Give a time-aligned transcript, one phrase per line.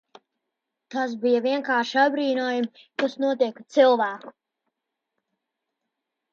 [0.95, 4.37] Tas bija vienkārši apbrīnojami, kas notiek ar cilvēku.